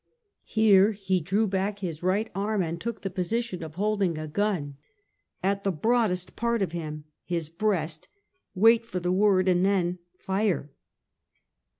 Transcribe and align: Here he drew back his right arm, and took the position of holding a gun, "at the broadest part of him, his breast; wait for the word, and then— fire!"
Here 0.47 0.93
he 0.93 1.19
drew 1.19 1.45
back 1.45 1.77
his 1.77 2.01
right 2.01 2.27
arm, 2.33 2.63
and 2.63 2.81
took 2.81 3.01
the 3.01 3.11
position 3.11 3.61
of 3.61 3.75
holding 3.75 4.17
a 4.17 4.27
gun, 4.27 4.77
"at 5.43 5.63
the 5.63 5.71
broadest 5.71 6.35
part 6.35 6.63
of 6.63 6.71
him, 6.71 7.03
his 7.23 7.49
breast; 7.49 8.07
wait 8.55 8.83
for 8.83 8.99
the 8.99 9.11
word, 9.11 9.47
and 9.47 9.63
then— 9.63 9.99
fire!" 10.17 10.71